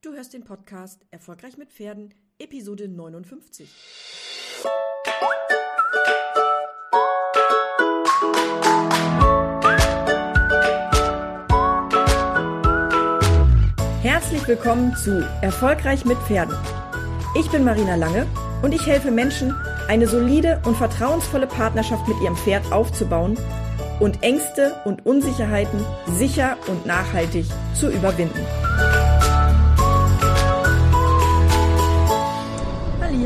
[0.00, 3.68] Du hörst den Podcast Erfolgreich mit Pferden, Episode 59.
[14.02, 16.54] Herzlich willkommen zu Erfolgreich mit Pferden.
[17.36, 18.28] Ich bin Marina Lange
[18.62, 19.52] und ich helfe Menschen,
[19.88, 23.36] eine solide und vertrauensvolle Partnerschaft mit ihrem Pferd aufzubauen
[23.98, 28.46] und Ängste und Unsicherheiten sicher und nachhaltig zu überwinden.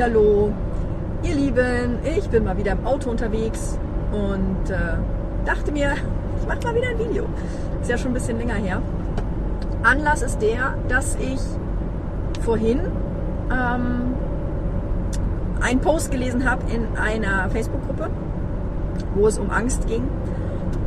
[0.00, 0.52] Hallo,
[1.22, 3.78] ihr Lieben, ich bin mal wieder im Auto unterwegs
[4.10, 4.96] und äh,
[5.44, 5.92] dachte mir,
[6.40, 7.26] ich mache mal wieder ein Video.
[7.80, 8.80] Ist ja schon ein bisschen länger her.
[9.82, 11.40] Anlass ist der, dass ich
[12.40, 12.80] vorhin
[13.50, 14.14] ähm,
[15.60, 18.08] einen Post gelesen habe in einer Facebook-Gruppe,
[19.14, 20.08] wo es um Angst ging.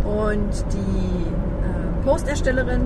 [0.04, 2.82] Und die äh, Posterstellerin,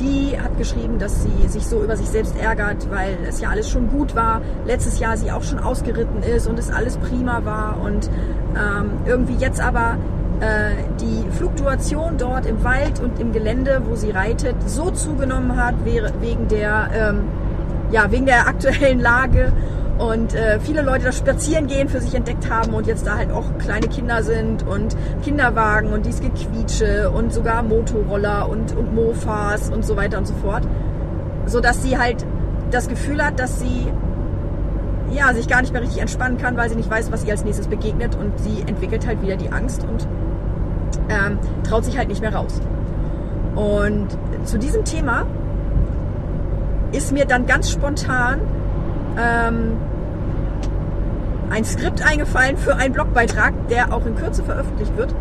[0.00, 3.68] die hat geschrieben, dass sie sich so über sich selbst ärgert, weil es ja alles
[3.68, 4.40] schon gut war.
[4.66, 7.80] Letztes Jahr sie auch schon ausgeritten ist und es alles prima war.
[7.80, 8.10] Und
[8.54, 9.96] ähm, irgendwie jetzt aber
[10.40, 15.74] äh, die Fluktuation dort im Wald und im Gelände, wo sie reitet, so zugenommen hat
[15.84, 17.20] wegen der, ähm,
[17.90, 19.52] ja, wegen der aktuellen Lage
[19.98, 23.56] und äh, viele Leute das Spazierengehen für sich entdeckt haben und jetzt da halt auch
[23.58, 29.84] kleine Kinder sind und Kinderwagen und dies Gequietsche und sogar Motorroller und, und Mofas und
[29.84, 30.64] so weiter und so fort.
[31.46, 32.26] So dass sie halt
[32.70, 33.86] das Gefühl hat, dass sie
[35.12, 37.44] ja, sich gar nicht mehr richtig entspannen kann, weil sie nicht weiß, was ihr als
[37.44, 40.06] nächstes begegnet und sie entwickelt halt wieder die Angst und
[41.08, 42.60] ähm, traut sich halt nicht mehr raus.
[43.54, 44.08] Und
[44.44, 45.24] zu diesem Thema
[46.92, 48.40] ist mir dann ganz spontan
[49.18, 49.76] ähm,
[51.50, 55.14] ein Skript eingefallen für einen Blogbeitrag, der auch in Kürze veröffentlicht wird.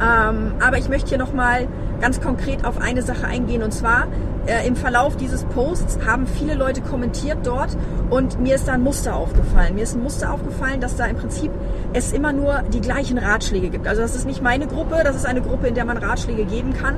[0.00, 1.68] Ähm, aber ich möchte hier nochmal
[2.04, 4.08] ganz konkret auf eine Sache eingehen und zwar
[4.46, 7.78] äh, im Verlauf dieses Posts haben viele Leute kommentiert dort
[8.10, 9.74] und mir ist da ein Muster aufgefallen.
[9.74, 11.50] Mir ist ein Muster aufgefallen, dass da im Prinzip
[11.94, 13.86] es immer nur die gleichen Ratschläge gibt.
[13.86, 16.74] Also das ist nicht meine Gruppe, das ist eine Gruppe, in der man Ratschläge geben
[16.74, 16.96] kann.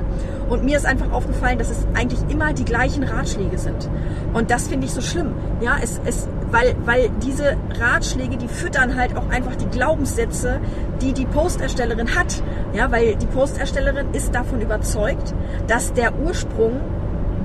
[0.49, 3.89] Und mir ist einfach aufgefallen, dass es eigentlich immer die gleichen Ratschläge sind.
[4.33, 5.31] Und das finde ich so schlimm.
[5.61, 10.59] Ja, es, es, weil, weil diese Ratschläge, die füttern halt auch einfach die Glaubenssätze,
[11.01, 12.41] die die Posterstellerin hat.
[12.73, 15.33] Ja, weil die Posterstellerin ist davon überzeugt,
[15.67, 16.79] dass der Ursprung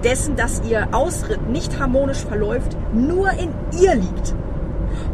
[0.04, 4.34] dessen, dass ihr Ausritt nicht harmonisch verläuft, nur in ihr liegt.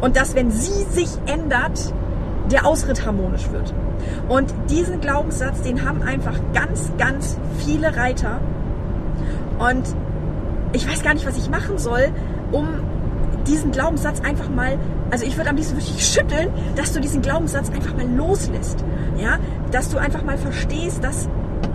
[0.01, 1.93] Und dass, wenn sie sich ändert,
[2.51, 3.73] der Ausritt harmonisch wird.
[4.27, 8.39] Und diesen Glaubenssatz, den haben einfach ganz, ganz viele Reiter.
[9.59, 9.83] Und
[10.73, 12.09] ich weiß gar nicht, was ich machen soll,
[12.51, 12.67] um
[13.49, 14.77] diesen Glaubenssatz einfach mal,
[15.11, 18.85] also ich würde am liebsten wirklich schütteln, dass du diesen Glaubenssatz einfach mal loslässt.
[19.17, 19.37] Ja,
[19.71, 21.27] dass du einfach mal verstehst, dass,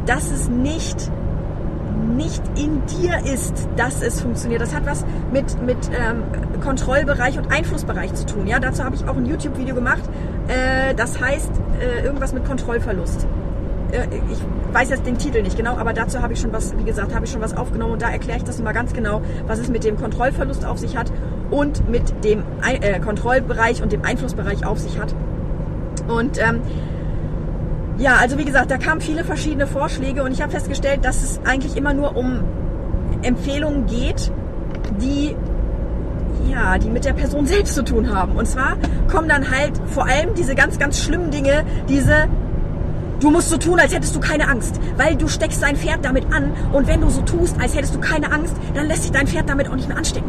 [0.07, 1.11] dass es nicht
[2.17, 4.61] nicht in dir ist, dass es funktioniert.
[4.61, 6.23] Das hat was mit, mit ähm,
[6.61, 8.47] Kontrollbereich und Einflussbereich zu tun.
[8.47, 10.03] Ja, dazu habe ich auch ein YouTube-Video gemacht.
[10.47, 13.27] Äh, das heißt äh, irgendwas mit Kontrollverlust.
[13.91, 14.39] Äh, ich
[14.73, 17.25] weiß jetzt den Titel nicht genau, aber dazu habe ich schon was, wie gesagt, habe
[17.25, 19.83] ich schon was aufgenommen und da erkläre ich das mal ganz genau, was es mit
[19.83, 21.11] dem Kontrollverlust auf sich hat
[21.51, 25.15] und mit dem äh, Kontrollbereich und dem Einflussbereich auf sich hat.
[26.09, 26.61] Und ähm,
[27.99, 31.41] ja, also wie gesagt, da kamen viele verschiedene Vorschläge und ich habe festgestellt, dass es
[31.45, 32.43] eigentlich immer nur um
[33.23, 34.33] Empfehlungen geht,
[35.01, 35.37] die
[36.51, 38.37] ja, die mit der Person selbst zu tun haben.
[38.37, 38.77] Und zwar
[39.11, 42.29] kommen dann halt vor allem diese ganz, ganz schlimmen Dinge, diese
[43.21, 46.33] Du musst so tun, als hättest du keine Angst, weil du steckst dein Pferd damit
[46.33, 49.27] an und wenn du so tust, als hättest du keine Angst, dann lässt sich dein
[49.27, 50.29] Pferd damit auch nicht mehr anstecken.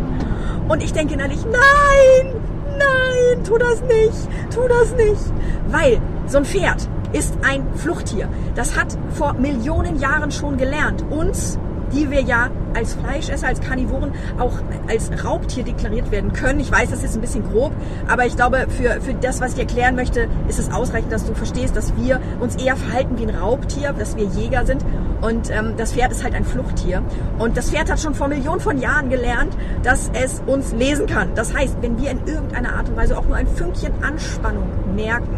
[0.68, 2.35] Und ich denke innerlich, nein,
[2.78, 5.22] nein, tu das nicht, tu das nicht.
[5.68, 8.28] Weil so ein Pferd, ist ein Fluchttier.
[8.56, 11.57] Das hat vor Millionen Jahren schon gelernt, uns,
[11.94, 14.53] die wir ja als Fleischesser, als Karnivoren auch
[14.88, 16.59] als Raubtier deklariert werden können.
[16.59, 17.72] Ich weiß, das ist ein bisschen grob,
[18.08, 21.34] aber ich glaube, für, für das, was ich erklären möchte, ist es ausreichend, dass du
[21.34, 24.84] verstehst, dass wir uns eher verhalten wie ein Raubtier, dass wir Jäger sind
[25.22, 27.02] und ähm, das Pferd ist halt ein Fluchttier.
[27.40, 31.33] Und das Pferd hat schon vor Millionen von Jahren gelernt, dass es uns lesen kann.
[31.36, 35.36] Das heißt, wenn wir in irgendeiner Art und Weise auch nur ein Fünkchen Anspannung merken,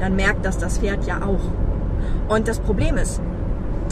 [0.00, 1.40] dann merkt das das Pferd ja auch.
[2.34, 3.20] Und das Problem ist,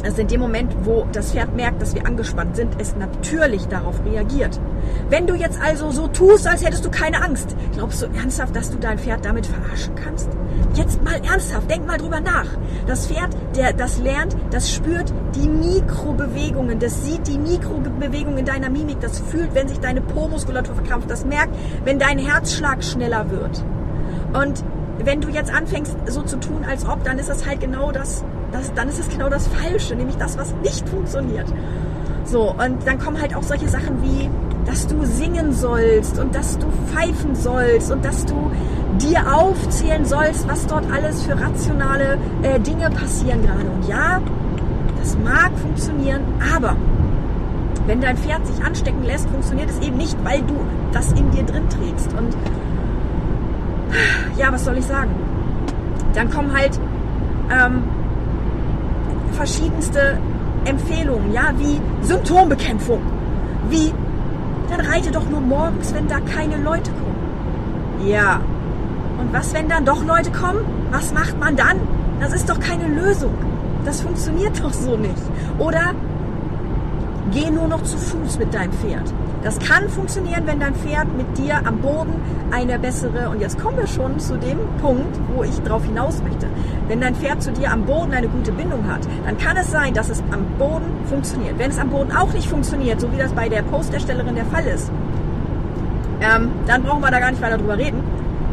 [0.03, 4.05] dass in dem Moment, wo das Pferd merkt, dass wir angespannt sind, es natürlich darauf
[4.05, 4.61] reagiert.
[5.09, 8.71] Wenn du jetzt also so tust, als hättest du keine Angst, glaubst du ernsthaft, dass
[8.71, 10.29] du dein Pferd damit verarschen kannst?
[10.75, 12.47] Jetzt mal ernsthaft, denk mal drüber nach.
[12.87, 19.01] Das Pferd, der das lernt, das spürt die Mikrobewegungen, das sieht die Mikrobewegungen deiner Mimik,
[19.01, 21.55] das fühlt, wenn sich deine Po-Muskulatur verkrampft, das merkt,
[21.85, 23.65] wenn dein Herzschlag schneller wird.
[24.33, 24.65] Und
[25.05, 28.25] wenn du jetzt anfängst, so zu tun, als ob, dann ist das halt genau das,
[28.53, 31.47] das dann ist es genau das Falsche, nämlich das, was nicht funktioniert.
[32.25, 34.29] So, und dann kommen halt auch solche Sachen wie,
[34.67, 38.51] dass du singen sollst und dass du pfeifen sollst und dass du
[39.01, 43.71] dir aufzählen sollst, was dort alles für rationale äh, Dinge passieren gerade.
[43.71, 44.21] Und ja,
[44.99, 46.23] das mag funktionieren,
[46.55, 46.77] aber
[47.87, 50.55] wenn dein Pferd sich anstecken lässt, funktioniert es eben nicht, weil du
[50.93, 52.13] das in dir drin trägst.
[52.13, 52.37] Und
[54.37, 55.11] ja, was soll ich sagen?
[56.15, 56.79] Dann kommen halt
[57.51, 57.85] ähm,
[59.39, 60.19] verschiedenste
[60.65, 63.01] Empfehlungen, ja, wie Symptombekämpfung,
[63.71, 63.95] wie
[64.69, 68.09] dann reite doch nur morgens, wenn da keine Leute kommen.
[68.09, 68.41] Ja.
[69.19, 70.61] Und was, wenn dann doch Leute kommen?
[70.91, 71.77] Was macht man dann?
[72.21, 73.33] Das ist doch keine Lösung.
[73.85, 75.23] Das funktioniert doch so nicht.
[75.59, 75.95] Oder
[77.33, 79.13] geh nur noch zu Fuß mit deinem Pferd.
[79.43, 82.15] Das kann funktionieren, wenn dein Pferd mit dir am Boden
[82.51, 86.49] eine bessere, und jetzt kommen wir schon zu dem Punkt, wo ich drauf hinaus möchte.
[86.89, 89.95] Wenn dein Pferd zu dir am Boden eine gute Bindung hat, dann kann es sein,
[89.95, 91.59] dass es am Boden funktioniert.
[91.59, 94.67] Wenn es am Boden auch nicht funktioniert, so wie das bei der Posterstellerin der Fall
[94.67, 94.91] ist,
[96.21, 98.03] ähm, dann brauchen wir da gar nicht weiter drüber reden,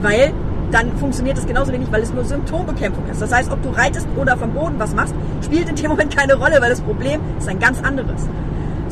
[0.01, 0.33] weil
[0.71, 3.21] dann funktioniert es genauso wenig, weil es nur Symptombekämpfung ist.
[3.21, 6.35] Das heißt, ob du reitest oder vom Boden was machst, spielt in dem Moment keine
[6.35, 8.27] Rolle, weil das Problem ist ein ganz anderes.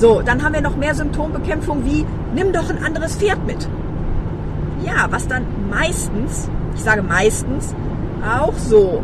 [0.03, 2.05] So, dann haben wir noch mehr Symptombekämpfung wie,
[2.35, 3.69] nimm doch ein anderes Pferd mit.
[4.85, 7.73] Ja, was dann meistens, ich sage meistens,
[8.21, 9.01] auch so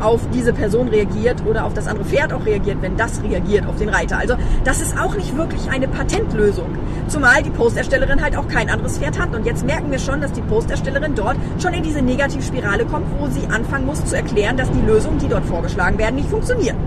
[0.00, 3.76] auf diese Person reagiert oder auf das andere Pferd auch reagiert, wenn das reagiert auf
[3.76, 4.18] den Reiter.
[4.18, 6.76] Also das ist auch nicht wirklich eine Patentlösung.
[7.06, 9.32] Zumal die Posterstellerin halt auch kein anderes Pferd hat.
[9.32, 13.28] Und jetzt merken wir schon, dass die Posterstellerin dort schon in diese Negativspirale kommt, wo
[13.28, 16.78] sie anfangen muss zu erklären, dass die Lösungen, die dort vorgeschlagen werden, nicht funktionieren.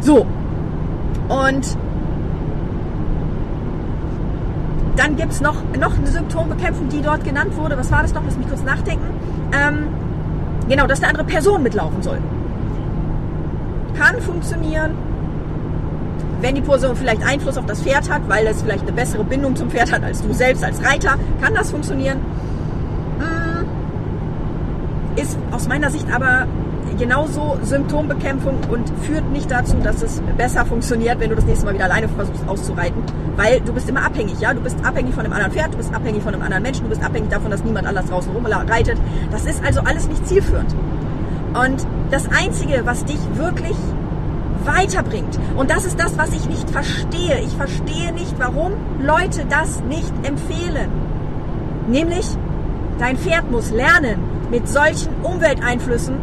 [0.00, 0.26] So,
[1.30, 1.76] und
[4.96, 7.78] dann gibt es noch, noch eine Symptombekämpfung, die dort genannt wurde.
[7.78, 8.22] Was war das noch?
[8.24, 9.06] Lass mich kurz nachdenken.
[9.52, 9.86] Ähm,
[10.68, 12.18] genau, dass eine andere Person mitlaufen soll.
[13.96, 14.90] Kann funktionieren,
[16.40, 19.54] wenn die Person vielleicht Einfluss auf das Pferd hat, weil es vielleicht eine bessere Bindung
[19.54, 22.18] zum Pferd hat als du selbst als Reiter, kann das funktionieren.
[23.20, 23.66] Hm,
[25.16, 26.46] ist aus meiner Sicht aber
[26.98, 31.74] genauso Symptombekämpfung und führt nicht dazu, dass es besser funktioniert, wenn du das nächste Mal
[31.74, 33.02] wieder alleine versuchst auszureiten,
[33.36, 35.92] weil du bist immer abhängig, ja, du bist abhängig von einem anderen Pferd, du bist
[35.94, 38.98] abhängig von einem anderen Menschen, du bist abhängig davon, dass niemand anders draußen rumreitet.
[39.30, 40.74] Das ist also alles nicht zielführend.
[41.54, 43.76] Und das Einzige, was dich wirklich
[44.64, 45.38] weiterbringt.
[45.56, 47.40] Und das ist das, was ich nicht verstehe.
[47.40, 50.90] Ich verstehe nicht, warum Leute das nicht empfehlen.
[51.88, 52.26] Nämlich,
[52.98, 54.20] dein Pferd muss lernen,
[54.50, 56.16] mit solchen Umwelteinflüssen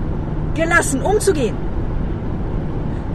[0.57, 1.55] gelassen umzugehen.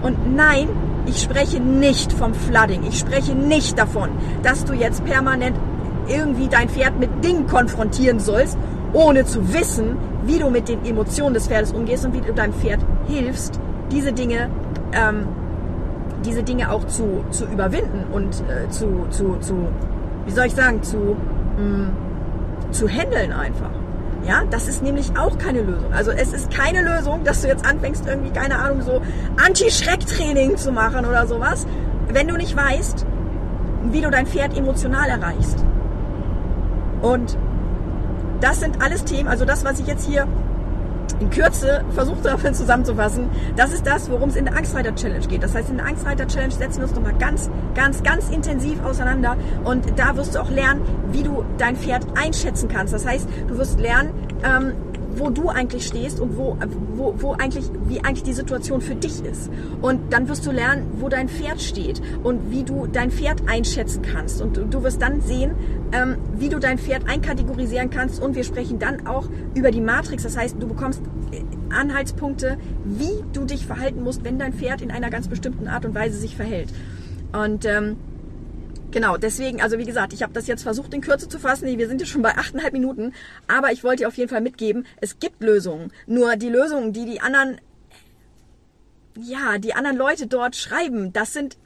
[0.02, 0.68] Und nein,
[1.06, 2.84] ich spreche nicht vom Flooding.
[2.84, 4.10] Ich spreche nicht davon,
[4.42, 5.56] dass du jetzt permanent
[6.08, 8.56] irgendwie dein Pferd mit Dingen konfrontieren sollst,
[8.92, 12.52] ohne zu wissen, wie du mit den Emotionen des Pferdes umgehst und wie du deinem
[12.52, 13.60] Pferd hilfst,
[13.90, 14.48] diese Dinge,
[14.92, 15.26] ähm,
[16.24, 19.68] diese Dinge auch zu, zu überwinden und äh, zu, zu, zu,
[20.26, 21.16] wie soll ich sagen, zu,
[21.56, 21.92] mh, mm,
[22.70, 23.70] zu handeln einfach.
[24.26, 25.92] Ja, das ist nämlich auch keine Lösung.
[25.92, 29.02] Also es ist keine Lösung, dass du jetzt anfängst, irgendwie, keine Ahnung, so
[29.44, 31.66] Anti-Schreck-Training zu machen oder sowas,
[32.08, 33.04] wenn du nicht weißt,
[33.90, 35.64] wie du dein Pferd emotional erreichst.
[37.00, 37.36] Und
[38.40, 40.26] das sind alles Themen, also das, was ich jetzt hier
[41.22, 45.42] in Kürze versucht habe zusammenzufassen, das ist das, worum es in der Angstreiter Challenge geht.
[45.42, 49.36] Das heißt, in der Angstreiter Challenge setzen wir uns nochmal ganz, ganz, ganz intensiv auseinander
[49.64, 52.93] und da wirst du auch lernen, wie du dein Pferd einschätzen kannst.
[52.93, 54.10] Das heißt, du wirst lernen,
[54.44, 54.74] ähm,
[55.19, 56.56] wo du eigentlich stehst und wo,
[56.94, 59.50] wo, wo eigentlich, wie eigentlich die Situation für dich ist.
[59.81, 64.02] Und dann wirst du lernen, wo dein Pferd steht und wie du dein Pferd einschätzen
[64.02, 64.40] kannst.
[64.40, 65.52] Und du wirst dann sehen,
[65.92, 68.22] ähm, wie du dein Pferd einkategorisieren kannst.
[68.22, 70.22] Und wir sprechen dann auch über die Matrix.
[70.22, 71.02] Das heißt, du bekommst
[71.32, 71.42] äh,
[71.74, 75.94] Anhaltspunkte, wie du dich verhalten musst, wenn dein Pferd in einer ganz bestimmten Art und
[75.94, 76.69] Weise sich verhält.
[77.32, 77.96] Und ähm,
[78.93, 81.67] Genau, deswegen, also wie gesagt, ich habe das jetzt versucht in Kürze zu fassen.
[81.67, 83.15] Wir sind jetzt schon bei achteinhalb Minuten,
[83.49, 85.91] aber ich wollte dir auf jeden Fall mitgeben, es gibt Lösungen.
[86.06, 87.58] Nur die Lösungen, die die anderen,
[89.19, 91.56] ja, die anderen Leute dort schreiben, das sind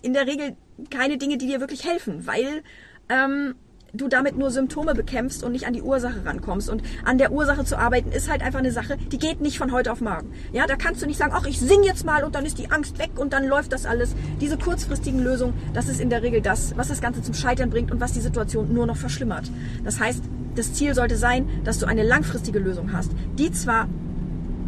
[0.00, 0.56] in der Regel
[0.90, 2.62] keine Dinge, die dir wirklich helfen, weil
[3.10, 3.54] ähm,
[3.92, 6.68] du damit nur Symptome bekämpfst und nicht an die Ursache rankommst.
[6.68, 9.72] Und an der Ursache zu arbeiten ist halt einfach eine Sache, die geht nicht von
[9.72, 10.32] heute auf morgen.
[10.52, 12.70] Ja, da kannst du nicht sagen, ach, ich sing jetzt mal und dann ist die
[12.70, 14.14] Angst weg und dann läuft das alles.
[14.40, 17.90] Diese kurzfristigen Lösungen, das ist in der Regel das, was das Ganze zum Scheitern bringt
[17.90, 19.50] und was die Situation nur noch verschlimmert.
[19.84, 20.22] Das heißt,
[20.54, 23.88] das Ziel sollte sein, dass du eine langfristige Lösung hast, die zwar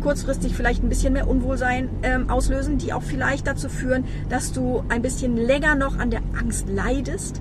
[0.02, 4.82] kurzfristig vielleicht ein bisschen mehr Unwohlsein ähm, auslösen, die auch vielleicht dazu führen, dass du
[4.88, 7.40] ein bisschen länger noch an der Angst leidest,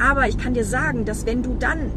[0.00, 1.90] aber ich kann dir sagen, dass wenn du dann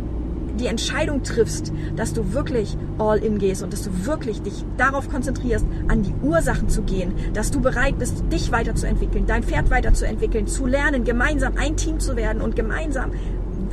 [0.59, 5.09] die Entscheidung triffst, dass du wirklich all in gehst und dass du wirklich dich darauf
[5.09, 10.47] konzentrierst, an die Ursachen zu gehen, dass du bereit bist, dich weiterzuentwickeln, dein Pferd weiterzuentwickeln,
[10.47, 13.11] zu lernen, gemeinsam ein Team zu werden und gemeinsam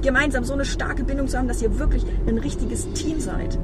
[0.03, 3.59] gemeinsam so eine starke Bindung zu haben, dass ihr wirklich ein richtiges Team seid.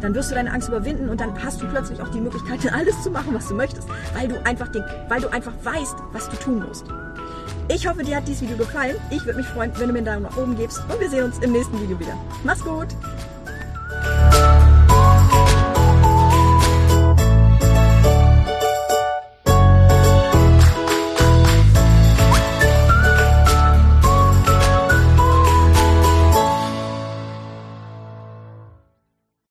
[0.00, 3.02] Dann wirst du deine Angst überwinden und dann hast du plötzlich auch die Möglichkeit, alles
[3.02, 6.36] zu machen, was du möchtest, weil du einfach, den, weil du einfach weißt, was du
[6.36, 6.86] tun musst.
[7.70, 8.96] Ich hoffe, dir hat dieses Video gefallen.
[9.10, 11.24] Ich würde mich freuen, wenn du mir einen Daumen nach oben gibst und wir sehen
[11.24, 12.16] uns im nächsten Video wieder.
[12.42, 12.88] Mach's gut!